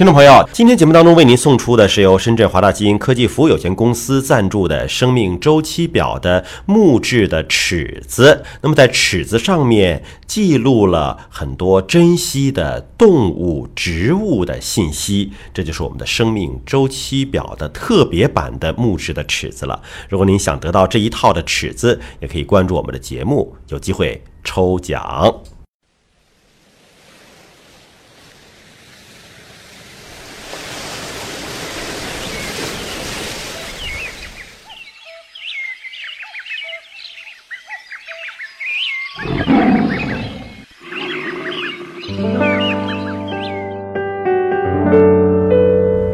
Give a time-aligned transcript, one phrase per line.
[0.00, 8.42] 听众朋友，今天节目当中为您送出的是由深圳华大基因科技服务有限公司赞助的生命周期表的木质的尺子。
[8.62, 19.82] 那么在尺子上面记录了很多珍稀的动物、植物的信息，这就是我们的生命周期表的特别版的木质的尺子了。
[20.08, 25.42] 如果您想得到这一套的尺子，也可以关注我们的节目，有机会抽奖。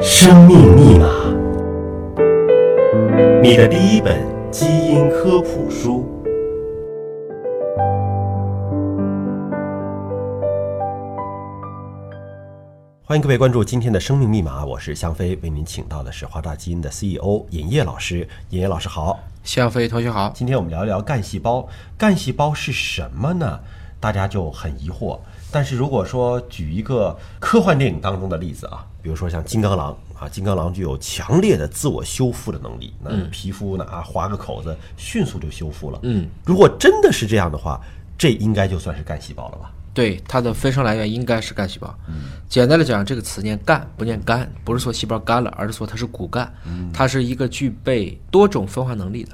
[0.01, 1.07] 生命密码，
[3.43, 4.17] 你的第一本
[4.51, 6.16] 基因科普书。
[13.09, 18.29] 欢迎各位关注今天的生命密码，我是香飞，为您请到的是华大基因的 CEO 尹烨老师。
[18.51, 20.29] 尹烨老师好，香飞同学好。
[20.35, 21.69] 今天我们聊一聊干细胞。
[21.97, 23.61] 干细胞是什么呢？
[24.01, 25.21] 大家就很疑惑。
[25.53, 36.01] 但是如果说举一个科幻电影当中的例子啊，比如说像金刚狼啊，金刚狼具有强烈的自我修复的能力，那皮肤呢啊划个口子，迅速就修复了。
[36.03, 37.81] 嗯，如果真的是这样的话，
[38.19, 39.71] 这应该就算是干细胞了吧？
[39.97, 41.99] 对，它的分生来源应该是干细胞。
[42.07, 46.53] 嗯，简单的讲，这个词念干不念肝，不是说细胞干了，而是说它是骨干。
[46.67, 49.31] 嗯，它是一个具备多种分化能力的。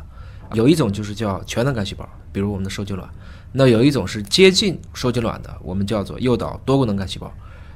[0.52, 3.08] 有一种就是叫全能干细胞，比如我们的受精卵。
[3.50, 7.28] 那有一种是接近受精卵的，我们叫做诱导多功能干细胞。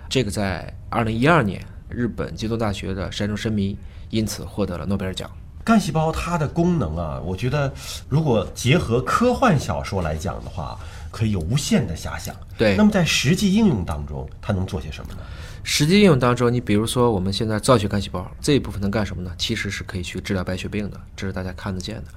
[0.09, 3.77] 这个在二零一二年，日本京都大学的山中伸弥
[4.11, 5.29] 因此获得了诺贝尔奖。
[5.67, 7.71] 干细胞它的功能啊，我觉得
[8.09, 10.79] 如果结合科幻小说来讲的话。
[11.09, 12.37] 可以有无限的遐想。
[12.59, 15.21] 对，那么在实际应用当中，它能做些什么呢？
[15.63, 19.33] 实际应用当中，你比如说我们现在造血干细胞这一部分能干什么呢？
[19.39, 22.11] 其实是可以去治疗白血病的，这是大家看得见的。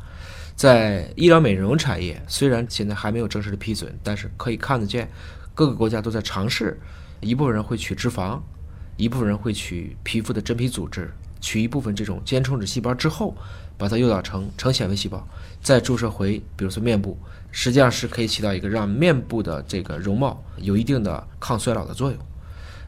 [0.53, 5.09] 在医疗美容产业，虽然现在还没有正式的批准，但是可以看得见，
[5.55, 6.77] 各个国家都在尝试。
[7.21, 8.37] 一部分人会取脂肪，
[8.97, 11.09] 一部分人会取皮肤的真皮组织，
[11.41, 13.35] 取一部分这种间充质细胞之后，
[13.77, 15.25] 把它诱导成成纤维细胞，
[15.61, 17.17] 再注射回，比如说面部。
[17.51, 22.19] 实际上是可以起到一个让面部的这个容貌有一定的抗衰老的作用。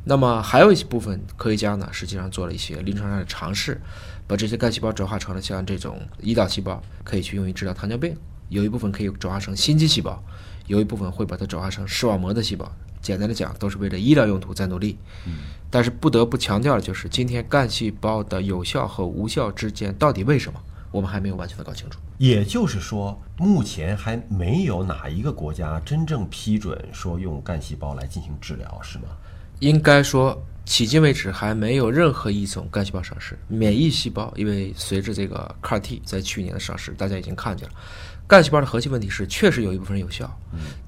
[0.03, 3.79] 那么还有一部分科学家呢，实际上做了一些临床上的尝试，
[4.27, 8.13] 把这些干细胞转化成了像这种胰岛细胞，可以去用于治疗糖尿病；
[8.49, 10.23] 有一部分可以转化成心肌细胞，
[10.67, 12.71] 有一部分会把它转化成视网膜的细胞。
[13.01, 14.97] 简单的讲，都是为了医疗用途在努力。
[15.69, 20.59] 但是不得不强调的就是，今天干细胞的有效和无效之间到底为什么？
[20.91, 29.05] 我们还没有完全的搞清楚，也就是说，目前还没有哪一个国家真正批准说用干细胞来进行治疗，是吗？
[29.59, 33.39] 应该说，迄今为止还没有任何一种干细胞上市。
[33.47, 37.73] 免疫细胞，因为随着这个 CAR-T 在去年的上市，大家已经看见了。
[38.31, 40.39] 干细胞的核心问题是，确实有一部分人有效，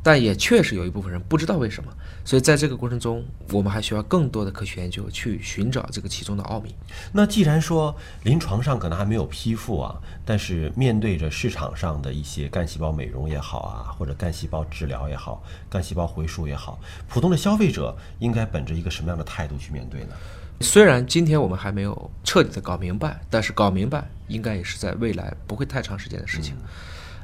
[0.01, 1.91] 但也确实有一部分人不知道为什么。
[2.23, 3.21] 所以在这个过程中，
[3.51, 6.73] 我们还需要更多的科学研究去寻找这个其中的奥秘。
[7.11, 7.93] 那既然说
[8.23, 9.93] 临床上可能还没有批复啊，
[10.23, 20.15] 但是面对着市场上的一些干细胞美容也好啊，或者干细胞治疗也好，干细胞回输也好，普通的消费者应该本着一个什么样的态度去面对呢？
[20.61, 26.55] 虽然今天我们还没有彻底的搞明白，但是搞明白应该也是在未来不会太长时间的事情。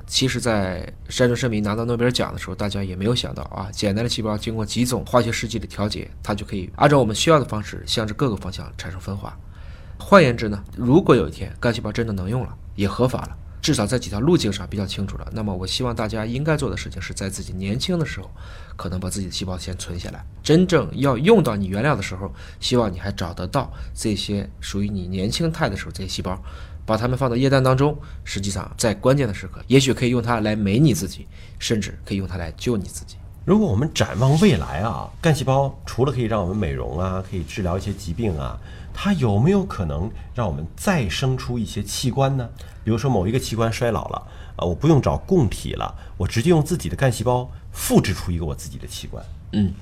[0.09, 9.38] 其实，在山中伸弥拿到诺贝尔奖的时候，大家也没有想到啊，简单的细胞经过几种化学试剂的调节，它就可以按照我们需要的方式向着各个方向产生分化。
[10.00, 18.31] 换言之呢，如果有一天干细胞真的能用了，也合法了，至少在几条路径上比较清楚了，那么我希望大家应该做的事情是在自己年轻的时候，
[18.76, 26.41] 可能把自己的细胞先存下来，真正要用到你原料的时候，希望你还找得到这些属于你年轻态的时候这些细胞。
[26.90, 31.28] 把它们放到液氮当中，实际上在关键的时刻，也许可以用它来美你自己，
[31.60, 33.16] 甚至可以用它来救你自己。
[33.50, 38.56] 如果我们展望未来啊，干细胞除了可以让我们美容啊，可以治疗一些疾病啊，
[38.94, 42.47] 它有没有可能让我们再生出一些器官呢？
[42.84, 49.26] 比如说某一个器官衰老了啊，我不用找供体了，我直接用自己的干细胞复制出一个我自己的器官。
[49.53, 49.73] 嗯。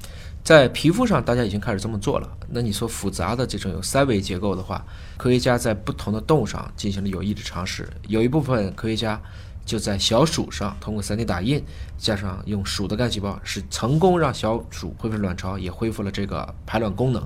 [0.46, 2.38] 在皮肤上，大家已经开始这么做了。
[2.48, 4.82] 那你说复杂的这种有三维结构的话，
[5.18, 7.86] 科学家在不同的动物上进行了有益的尝试。
[8.08, 9.22] 有一部分科学家
[9.68, 11.62] 就在小鼠上通过 3D 打印，
[11.98, 17.22] 加上用鼠的干细胞，是成功让小鼠恢复卵巢，也恢复了这个排卵功能。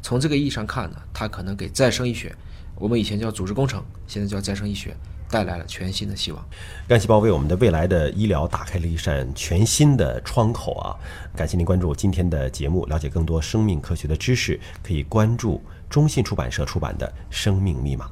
[0.00, 2.34] 从这个意义上看呢，它可能给再生医学，
[2.76, 4.96] 我们以前叫组织工程，现在叫再生医学。
[5.32, 6.44] 带来了全新的希望，
[6.88, 10.90] 干细胞为我们的未来的医疗打开了一扇全新的窗口啊！
[11.36, 18.06] 感谢您关注今天的节目，了解更多生命科学的知识，可以关注中信出版社出版的《生命密码》。